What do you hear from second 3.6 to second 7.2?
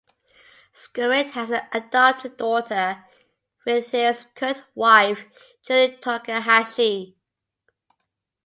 with his current wife Julie Tokahashi.